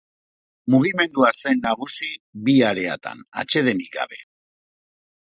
Mugimendua 0.75 1.29
zen 1.43 1.61
nagusi 1.67 2.11
bi 2.49 2.57
areatan, 2.73 3.25
atsedenik 3.45 3.97
gabe. 4.01 4.25